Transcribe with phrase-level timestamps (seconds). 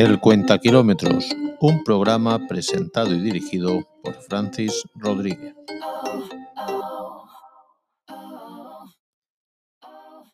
[0.00, 1.26] El Cuenta Kilómetros,
[1.60, 5.54] un programa presentado y dirigido por Francis Rodríguez.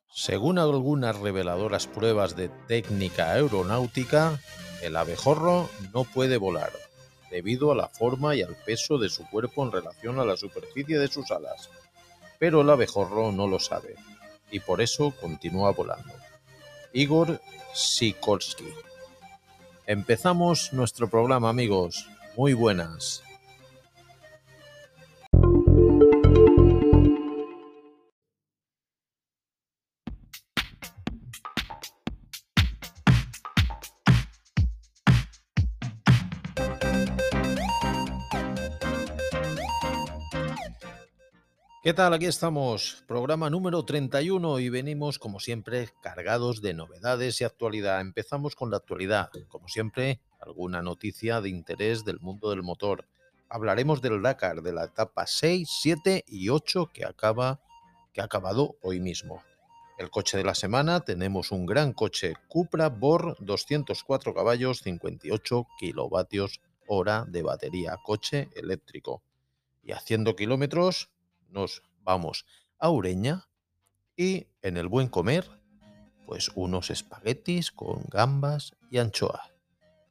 [0.08, 4.40] Según algunas reveladoras pruebas de técnica aeronáutica,
[4.82, 6.70] el abejorro no puede volar,
[7.32, 10.96] debido a la forma y al peso de su cuerpo en relación a la superficie
[10.96, 11.70] de sus alas.
[12.38, 13.96] Pero el abejorro no lo sabe,
[14.48, 16.14] y por eso continúa volando.
[16.92, 17.40] Igor
[17.74, 18.72] Sikorsky.
[19.86, 22.08] Empezamos nuestro programa, amigos.
[22.36, 23.22] Muy buenas.
[41.86, 42.14] ¿Qué tal?
[42.14, 48.00] Aquí estamos, programa número 31 y venimos, como siempre, cargados de novedades y actualidad.
[48.00, 53.06] Empezamos con la actualidad, como siempre, alguna noticia de interés del mundo del motor.
[53.48, 57.60] Hablaremos del Dakar, de la etapa 6, 7 y 8 que, acaba,
[58.12, 59.44] que ha acabado hoy mismo.
[59.96, 66.60] El coche de la semana tenemos un gran coche Cupra Bor 204 caballos, 58 kilovatios
[66.88, 69.22] hora de batería, coche eléctrico.
[69.84, 71.10] Y haciendo kilómetros,
[71.48, 72.46] nos vamos
[72.78, 73.48] a Ureña
[74.16, 75.48] y en el buen comer,
[76.26, 79.50] pues unos espaguetis con gambas y anchoa.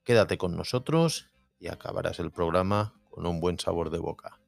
[0.03, 1.27] Quédate con nosotros
[1.59, 4.39] y acabarás el programa con un buen sabor de boca.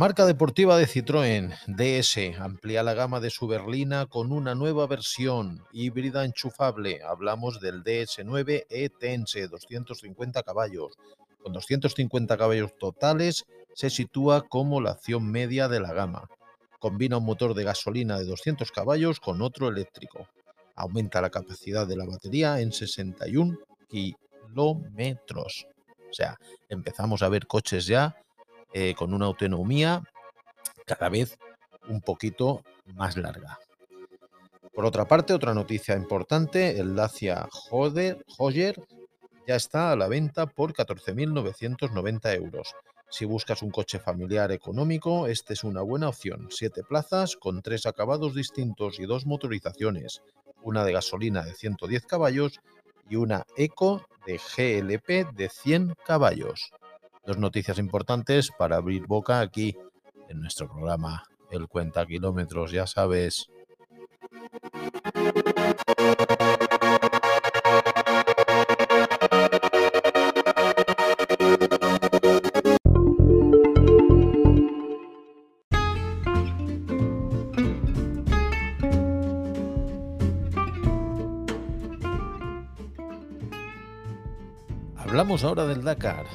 [0.00, 5.62] Marca deportiva de Citroën DS amplía la gama de su berlina con una nueva versión
[5.72, 7.02] híbrida enchufable.
[7.02, 10.94] Hablamos del DS9 E-Tense, 250 caballos.
[11.42, 13.44] Con 250 caballos totales
[13.74, 16.30] se sitúa como la acción media de la gama.
[16.78, 20.26] Combina un motor de gasolina de 200 caballos con otro eléctrico.
[20.76, 25.66] Aumenta la capacidad de la batería en 61 kilómetros.
[26.08, 26.38] O sea,
[26.70, 28.16] empezamos a ver coches ya
[28.72, 30.02] eh, con una autonomía
[30.86, 31.38] cada vez
[31.88, 32.62] un poquito
[32.94, 33.58] más larga.
[34.74, 38.76] Por otra parte, otra noticia importante, el Dacia Hoyer
[39.46, 42.74] ya está a la venta por 14.990 euros.
[43.10, 46.46] Si buscas un coche familiar económico, este es una buena opción.
[46.50, 50.22] Siete plazas con tres acabados distintos y dos motorizaciones,
[50.62, 52.60] una de gasolina de 110 caballos
[53.08, 56.70] y una Eco de GLP de 100 caballos.
[57.30, 59.76] Dos noticias importantes para abrir boca aquí
[60.28, 63.46] en nuestro programa El Cuenta Kilómetros, ya sabes.
[84.96, 86.26] Hablamos ahora del Dakar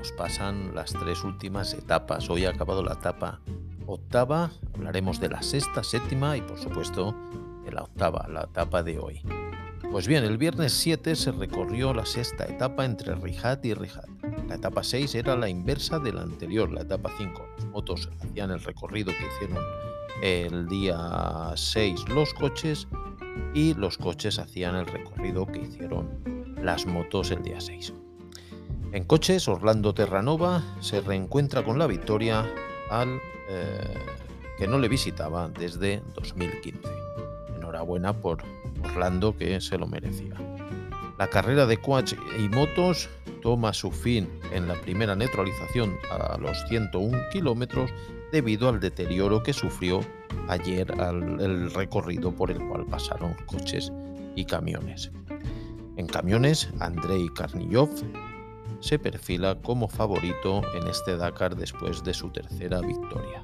[0.00, 2.30] nos pasan las tres últimas etapas.
[2.30, 3.38] Hoy ha acabado la etapa
[3.86, 7.14] octava, hablaremos de la sexta, séptima y por supuesto
[7.66, 9.20] de la octava, la etapa de hoy.
[9.92, 14.08] Pues bien, el viernes 7 se recorrió la sexta etapa entre Rijat y Rijat.
[14.48, 17.46] La etapa 6 era la inversa de la anterior, la etapa 5.
[17.58, 19.62] Las motos hacían el recorrido que hicieron
[20.22, 22.88] el día 6 los coches
[23.52, 27.92] y los coches hacían el recorrido que hicieron las motos el día 6.
[28.92, 32.44] En coches, Orlando Terranova se reencuentra con la victoria
[32.90, 33.94] al eh,
[34.58, 36.80] que no le visitaba desde 2015.
[37.56, 38.38] Enhorabuena por
[38.82, 40.34] Orlando que se lo merecía.
[41.18, 43.08] La carrera de quads y motos
[43.42, 47.92] toma su fin en la primera neutralización a los 101 kilómetros
[48.32, 50.00] debido al deterioro que sufrió
[50.48, 50.92] ayer
[51.38, 53.92] el recorrido por el cual pasaron coches
[54.34, 55.12] y camiones.
[55.96, 57.90] En camiones, Andrei Karnilov
[58.80, 63.42] se perfila como favorito en este Dakar después de su tercera victoria.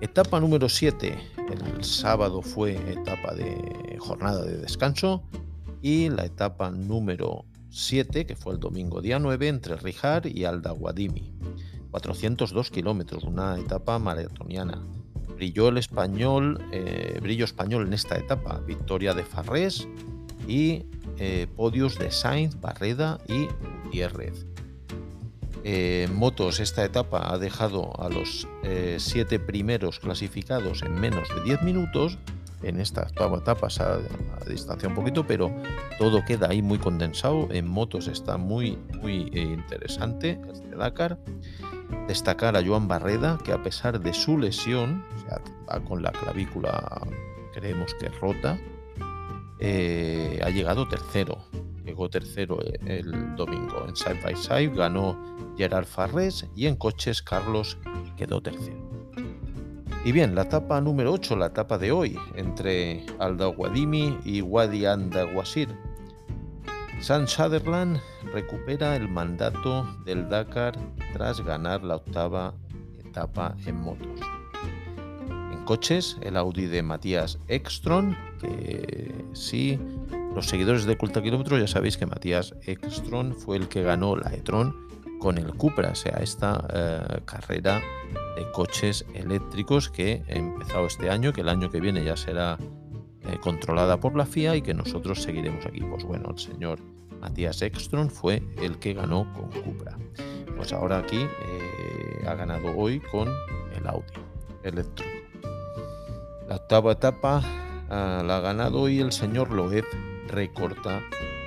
[0.00, 1.16] Etapa número 7.
[1.48, 5.22] El sábado fue etapa de jornada de descanso
[5.80, 11.32] y la etapa número 7, que fue el domingo día 9, entre Rijar y Aldaguadimi.
[11.90, 14.82] 402 kilómetros, una etapa maratoniana.
[15.36, 19.86] Brilló el español, eh, brillo español en esta etapa, victoria de Farrés
[20.48, 20.84] y
[21.18, 23.48] eh, podios de Sainz, Barreda y
[23.84, 24.46] Gutiérrez.
[25.64, 31.42] Eh, motos, esta etapa ha dejado a los eh, siete primeros clasificados en menos de
[31.42, 32.18] 10 minutos.
[32.62, 33.98] En esta octava etapa se ha,
[34.48, 35.54] distanciado un poquito, pero
[35.98, 37.48] todo queda ahí muy condensado.
[37.50, 41.18] En motos está muy, muy eh, interesante este Dakar.
[42.08, 45.04] Destacar a Joan Barreda, que a pesar de su lesión,
[45.68, 47.02] va con la clavícula,
[47.52, 48.58] creemos que rota,
[49.60, 51.38] ha llegado tercero
[51.84, 53.86] llegó tercero el domingo.
[53.88, 55.18] En Side by Side ganó
[55.56, 57.78] Gerard Farrés y en coches Carlos
[58.16, 58.80] quedó tercero.
[60.04, 65.68] Y bien, la etapa número 8, la etapa de hoy, entre Aldawadimi y Wadi Andawasir.
[67.00, 68.00] San Sutherland
[68.32, 70.76] recupera el mandato del Dakar
[71.12, 72.54] tras ganar la octava
[73.04, 74.31] etapa en motos.
[75.64, 79.78] Coches, el Audi de Matías Ekstrom, que sí
[80.34, 84.32] los seguidores de Culta Kilómetro ya sabéis que Matías Ekstrom fue el que ganó la
[84.32, 84.74] e-tron
[85.18, 87.80] con el Cupra, o sea, esta eh, carrera
[88.36, 92.58] de coches eléctricos que ha empezado este año, que el año que viene ya será
[92.58, 95.80] eh, controlada por la FIA y que nosotros seguiremos aquí.
[95.80, 96.80] Pues bueno, el señor
[97.20, 99.96] Matías Ekstrom fue el que ganó con Cupra.
[100.56, 103.28] Pues ahora aquí eh, ha ganado hoy con
[103.76, 104.12] el Audi
[104.64, 105.21] eléctrico.
[106.48, 107.42] La octava etapa
[107.88, 109.84] ah, la ha ganado hoy el señor Loeb
[110.28, 111.00] recorta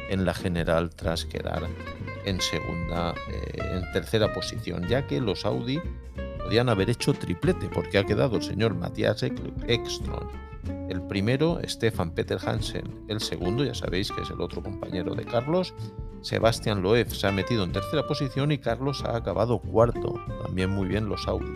[0.09, 1.67] en la general tras quedar
[2.25, 5.79] en segunda, eh, en tercera posición, ya que los Audi
[6.43, 10.27] podían haber hecho triplete, porque ha quedado el señor Matías Ekstrom,
[10.89, 15.25] el primero, Stefan Peter Hansen, el segundo, ya sabéis que es el otro compañero de
[15.25, 15.73] Carlos,
[16.21, 20.87] Sebastián Loeb se ha metido en tercera posición y Carlos ha acabado cuarto, también muy
[20.87, 21.53] bien los Audi.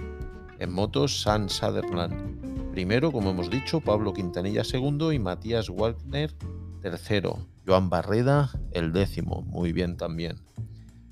[0.60, 2.39] En motos, San Sutherland
[2.80, 6.34] primero, como hemos dicho, Pablo Quintanilla segundo y Matías Wagner
[6.82, 7.38] tercero.
[7.68, 10.38] Joan Barreda, el décimo, muy bien también.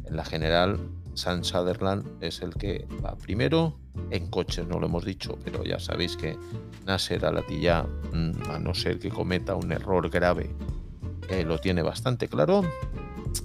[0.06, 0.80] En la general,
[1.14, 3.78] San Sutherland es el que va primero.
[4.12, 6.38] En coches no lo hemos dicho, pero ya sabéis que
[6.86, 10.50] Nasser Alatilla, mm, a no ser que cometa un error grave,
[11.28, 12.64] eh, lo tiene bastante claro.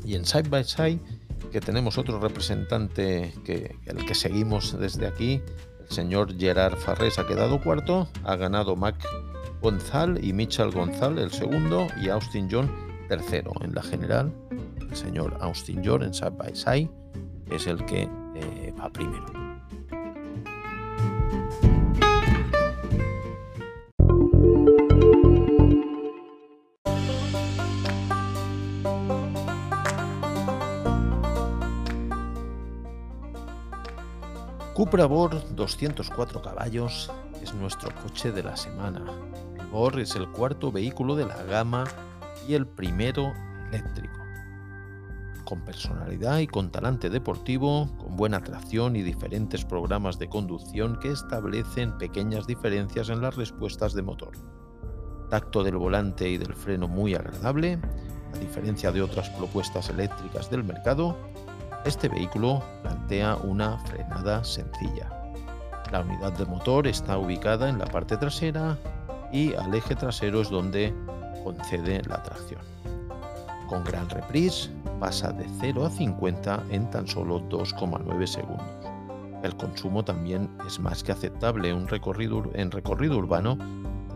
[0.04, 1.00] Y en Side by Side,
[1.50, 5.42] que tenemos otro representante que el que seguimos desde aquí,
[5.82, 8.96] el señor Gerard Farrés ha quedado cuarto, ha ganado Mac
[9.60, 12.70] Gonzal y Mitchell Gonzal el segundo y Austin John
[13.08, 13.52] tercero.
[13.60, 14.32] En la general,
[14.80, 16.90] el señor Austin John en Side by Side
[17.50, 19.41] es el que eh, va primero.
[34.74, 37.10] Cupra Bor 204 caballos
[37.42, 39.04] es nuestro coche de la semana
[39.96, 41.84] es el cuarto vehículo de la gama
[42.46, 43.32] y el primero
[43.68, 44.18] eléctrico.
[45.44, 51.10] Con personalidad y con talante deportivo, con buena tracción y diferentes programas de conducción que
[51.10, 54.32] establecen pequeñas diferencias en las respuestas de motor.
[55.30, 57.78] Tacto del volante y del freno muy agradable,
[58.34, 61.16] a diferencia de otras propuestas eléctricas del mercado,
[61.84, 65.10] este vehículo plantea una frenada sencilla.
[65.90, 68.78] La unidad de motor está ubicada en la parte trasera
[69.32, 70.94] y al eje trasero es donde
[71.44, 72.60] concede la tracción.
[73.68, 78.66] Con gran reprise pasa de 0 a 50 en tan solo 2,9 segundos.
[79.42, 81.70] El consumo también es más que aceptable.
[81.70, 83.58] En recorrido urbano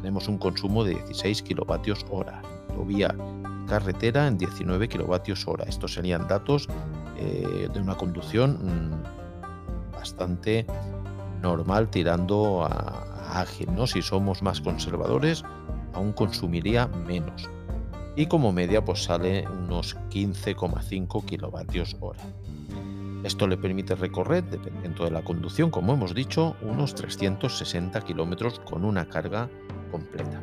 [0.00, 2.42] tenemos un consumo de 16 kilovatios hora.
[2.86, 3.12] Vía
[3.66, 5.64] carretera en 19 kilovatios hora.
[5.64, 6.68] Estos serían datos
[7.18, 10.66] eh, de una conducción mm, bastante
[11.42, 13.86] normal tirando a, ágil, ¿no?
[13.86, 15.44] Si somos más conservadores,
[15.94, 17.48] aún consumiría menos.
[18.14, 22.20] Y como media, pues sale unos 15,5 kilovatios hora.
[23.24, 28.84] Esto le permite recorrer, dependiendo de la conducción, como hemos dicho, unos 360 kilómetros con
[28.84, 29.50] una carga
[29.90, 30.40] completa.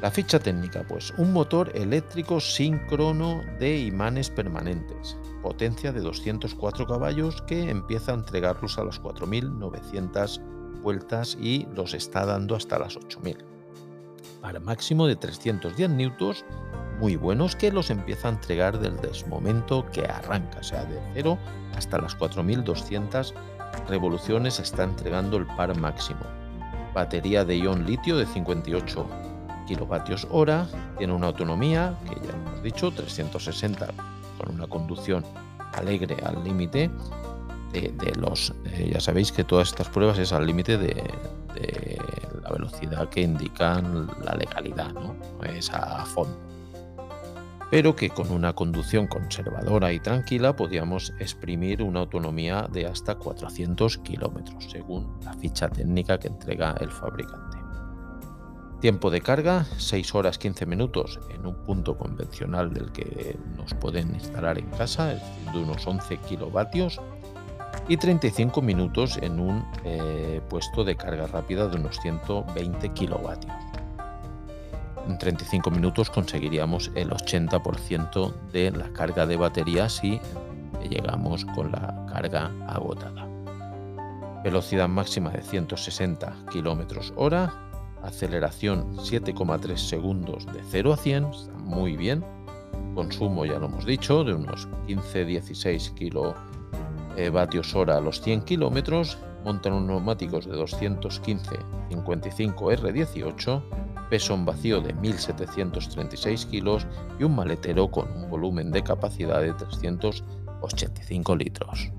[0.00, 7.42] La ficha técnica, pues un motor eléctrico síncrono de imanes permanentes, potencia de 204 caballos
[7.42, 10.40] que empieza a entregarlos a las 4.900
[10.80, 13.44] vueltas y los está dando hasta las 8000.
[14.40, 16.46] Para máximo de 310 newtons
[16.98, 20.98] muy buenos que los empieza a entregar desde el momento que arranca, o sea, de
[21.12, 21.38] 0
[21.76, 23.34] hasta las 4200
[23.86, 26.20] revoluciones está entregando el par máximo.
[26.94, 29.29] Batería de ion litio de 58
[29.70, 30.66] kilovatios hora,
[30.98, 33.86] tiene una autonomía que ya hemos dicho 360
[34.36, 35.24] con una conducción
[35.74, 36.90] alegre al límite
[37.72, 38.52] de, los...
[38.64, 41.04] Eh, ya sabéis que todas estas pruebas es al límite de,
[42.42, 45.14] la velocidad que indican la legalidad, ¿no?
[45.44, 46.36] Es a fondo.
[47.70, 53.98] pero que con una conducción conservadora y tranquila podíamos exprimir una autonomía de hasta 400
[53.98, 57.59] kilómetros, según la ficha técnica que entrega el fabricante.
[58.80, 64.14] Tiempo de carga, 6 horas 15 minutos en un punto convencional del que nos pueden
[64.14, 65.08] instalar en casa,
[65.52, 67.00] de unos 11 kilovatios,
[67.88, 73.52] y 35 minutos en un eh, puesto de carga rápida de unos 120 kilovatios
[75.10, 80.20] en 35 minutos conseguiríamos el 80% de la carga de batería si
[80.88, 83.26] llegamos con la carga agotada.
[84.44, 87.69] Velocidad máxima de 160 km hora,
[88.02, 91.30] aceleración 7,3 segundos de 0 a 100,
[91.64, 92.24] muy bien.
[92.94, 95.94] Consumo, ya lo hemos dicho, de unos 15-16
[97.14, 99.18] kilovatios hora a los 100 kilómetros.
[99.44, 101.56] Montan unos neumáticos de 215
[101.88, 103.62] 55 R18
[104.10, 106.86] peso en vacío de 1.736 kilos
[107.18, 111.90] y un maletero con un volumen de capacidad de 385 litros.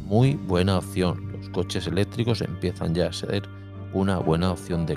[0.00, 3.42] Muy buena opción, los coches eléctricos empiezan ya a ser
[3.92, 4.96] una buena opción de,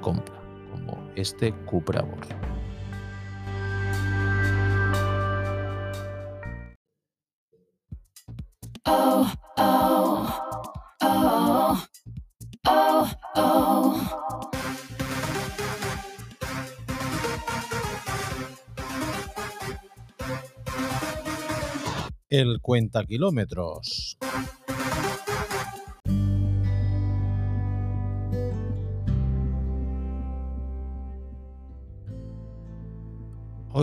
[0.00, 0.34] compra,
[0.70, 2.28] como este Cupra Born.
[8.86, 9.30] Oh,
[22.30, 24.09] el cuenta kilómetros.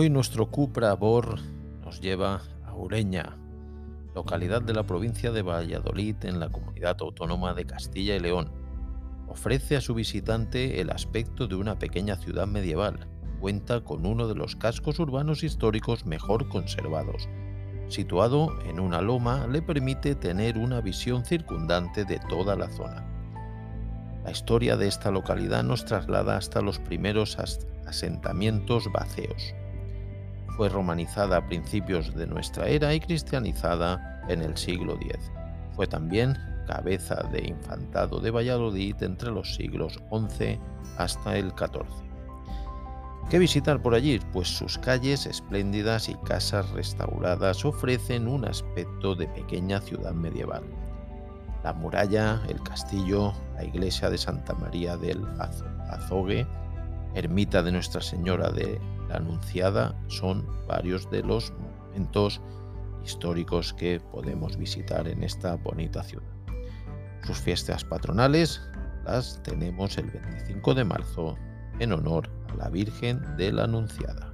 [0.00, 1.40] Hoy nuestro Cupra Bor
[1.84, 3.36] nos lleva a Ureña,
[4.14, 8.48] localidad de la provincia de Valladolid en la comunidad autónoma de Castilla y León.
[9.26, 13.08] Ofrece a su visitante el aspecto de una pequeña ciudad medieval.
[13.40, 17.28] Cuenta con uno de los cascos urbanos históricos mejor conservados
[17.88, 23.04] situado en una loma, le permite tener una visión circundante de toda la zona.
[24.22, 27.36] La historia de esta localidad nos traslada hasta los primeros
[27.86, 29.54] asentamientos vaceos.
[30.58, 35.30] Fue romanizada a principios de nuestra era y cristianizada en el siglo X.
[35.76, 36.36] Fue también
[36.66, 40.58] cabeza de infantado de Valladolid entre los siglos XI
[40.96, 41.86] hasta el XIV.
[43.30, 44.18] ¿Qué visitar por allí?
[44.32, 50.64] Pues sus calles espléndidas y casas restauradas ofrecen un aspecto de pequeña ciudad medieval.
[51.62, 55.24] La muralla, el castillo, la iglesia de Santa María del
[55.88, 56.48] Azogue,
[57.14, 62.40] ermita de Nuestra Señora de la Anunciada son varios de los momentos
[63.04, 66.28] históricos que podemos visitar en esta bonita ciudad.
[67.24, 68.60] Sus fiestas patronales
[69.04, 71.36] las tenemos el 25 de marzo
[71.78, 74.27] en honor a la Virgen de la Anunciada.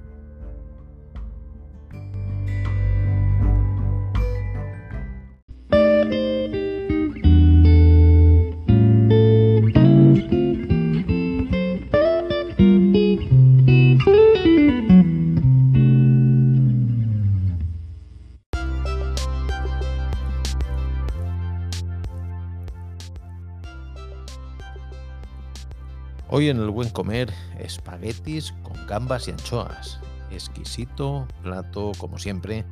[26.95, 29.99] Comer, espaguetis con gambas y anchoas.
[30.31, 32.65] Exquisito plato, como siempre,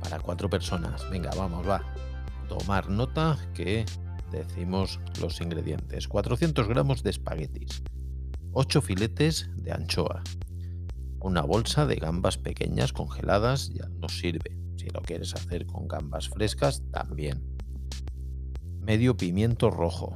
[0.00, 1.08] para cuatro personas.
[1.10, 1.82] Venga, vamos, va.
[2.48, 3.86] Tomar nota que
[4.32, 6.08] decimos los ingredientes.
[6.08, 7.82] 400 gramos de espaguetis,
[8.52, 10.24] 8 filetes de anchoa,
[11.20, 14.58] una bolsa de gambas pequeñas congeladas ya nos sirve.
[14.76, 17.44] Si lo quieres hacer con gambas frescas, también.
[18.80, 20.12] Medio pimiento rojo,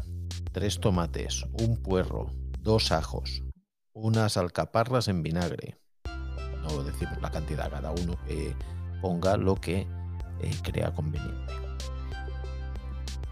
[0.50, 3.42] 3 tomates, un puerro, dos ajos,
[3.94, 5.76] unas alcaparras en vinagre.
[6.62, 8.54] No decimos la cantidad, cada uno que
[9.00, 9.87] ponga lo que
[10.40, 11.52] eh, crea conveniente.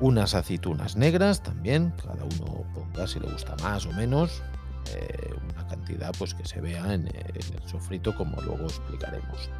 [0.00, 4.42] Unas aceitunas negras también, cada uno ponga si le gusta más o menos.
[4.94, 9.50] Eh, una cantidad pues que se vea en, en el sofrito como luego explicaremos.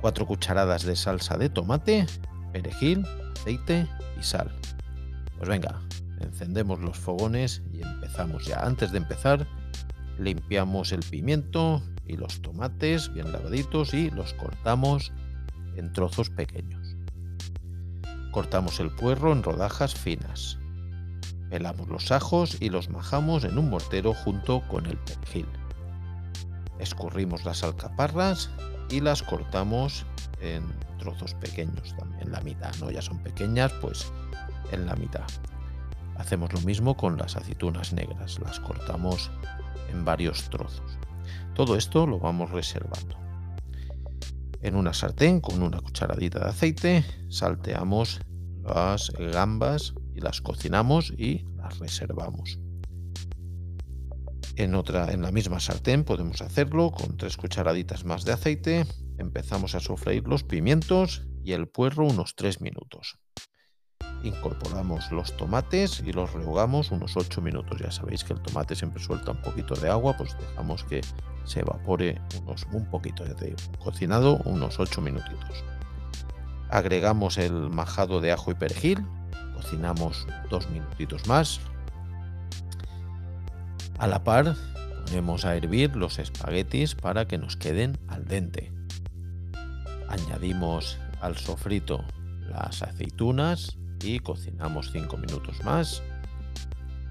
[0.00, 2.06] Cuatro cucharadas de salsa de tomate,
[2.52, 4.54] perejil, aceite y sal.
[5.38, 5.80] Pues venga,
[6.20, 8.60] Encendemos los fogones y empezamos ya.
[8.60, 9.46] Antes de empezar,
[10.18, 15.12] limpiamos el pimiento y los tomates bien lavaditos y los cortamos
[15.76, 16.96] en trozos pequeños.
[18.32, 20.58] Cortamos el puerro en rodajas finas.
[21.50, 25.46] Pelamos los ajos y los majamos en un mortero junto con el perejil.
[26.78, 28.50] Escurrimos las alcaparras
[28.90, 30.04] y las cortamos
[30.40, 30.64] en
[30.98, 32.90] trozos pequeños también, la mitad, ¿no?
[32.90, 34.12] Ya son pequeñas, pues
[34.72, 35.24] en la mitad.
[36.16, 39.30] Hacemos lo mismo con las aceitunas negras, las cortamos
[39.90, 40.98] en varios trozos.
[41.54, 43.16] Todo esto lo vamos reservando.
[44.62, 48.20] En una sartén con una cucharadita de aceite salteamos
[48.62, 52.58] las gambas y las cocinamos y las reservamos.
[54.56, 58.86] En otra, en la misma sartén podemos hacerlo con tres cucharaditas más de aceite.
[59.18, 63.18] Empezamos a sofreír los pimientos y el puerro unos 3 minutos.
[64.26, 67.80] Incorporamos los tomates y los rehogamos unos 8 minutos.
[67.80, 71.00] Ya sabéis que el tomate siempre suelta un poquito de agua, pues dejamos que
[71.44, 75.64] se evapore unos, un poquito, de cocinado unos 8 minutitos.
[76.70, 79.06] Agregamos el majado de ajo y perejil,
[79.54, 81.60] cocinamos dos minutitos más.
[84.00, 84.56] A la par
[85.04, 88.72] ponemos a hervir los espaguetis para que nos queden al dente.
[90.08, 92.04] Añadimos al sofrito
[92.48, 96.02] las aceitunas y cocinamos 5 minutos más.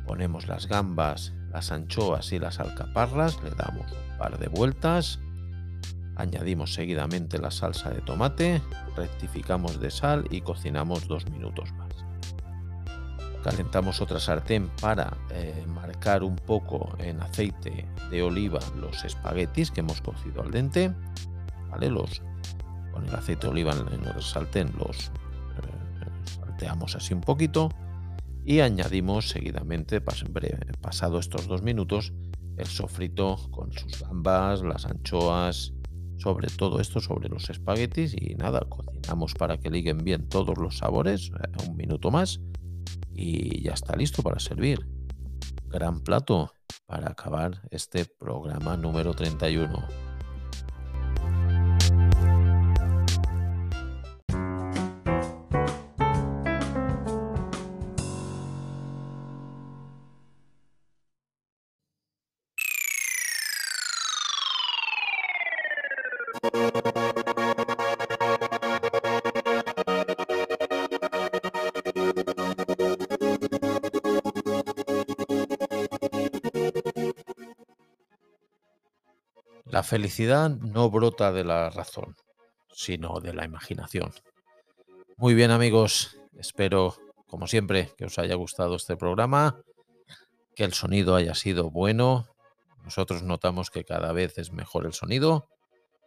[0.06, 5.20] Ponemos las gambas, las anchoas y las alcaparras, le damos un par de vueltas.
[6.16, 8.62] Añadimos seguidamente la salsa de tomate,
[8.96, 11.86] rectificamos de sal y cocinamos 2 minutos más.
[13.44, 19.82] Calentamos otra sartén para eh, marcar un poco en aceite de oliva los espaguetis que
[19.82, 20.92] hemos cocido al dente.
[21.70, 21.90] ¿vale?
[21.92, 22.24] Los
[22.92, 25.12] con el aceite de oliva en el sartén los
[26.56, 27.70] salteamos así un poquito
[28.46, 32.14] y añadimos seguidamente, pasado estos dos minutos,
[32.58, 35.74] el sofrito con sus gambas, las anchoas,
[36.18, 40.78] sobre todo esto, sobre los espaguetis y nada, cocinamos para que liguen bien todos los
[40.78, 42.40] sabores, eh, un minuto más
[43.12, 44.88] y ya está listo para servir.
[45.68, 46.54] Gran plato
[46.86, 50.05] para acabar este programa número 31.
[79.76, 82.16] La felicidad no brota de la razón,
[82.72, 84.14] sino de la imaginación.
[85.18, 86.96] Muy bien amigos, espero,
[87.28, 89.60] como siempre, que os haya gustado este programa,
[90.56, 92.26] que el sonido haya sido bueno.
[92.86, 95.50] Nosotros notamos que cada vez es mejor el sonido.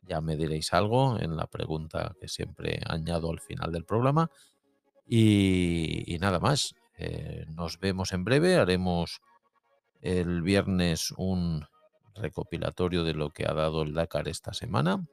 [0.01, 4.31] Ya me diréis algo en la pregunta que siempre añado al final del programa.
[5.07, 8.57] Y, nada más, eh, nos vemos en breve.
[8.57, 9.21] Haremos
[10.01, 11.67] el viernes un
[12.21, 15.07] recopilatorio de lo que ha dado el Dakar esta semana.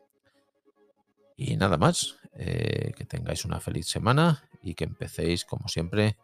[1.38, 6.18] Y nada más, eh, que tengáis una feliz semana y que empecéis, como siempre,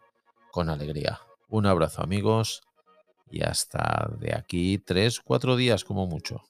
[0.50, 1.20] con alegría.
[1.48, 2.62] Un abrazo amigos
[3.30, 6.42] y hasta de aquí tres, cuatro días como mucho.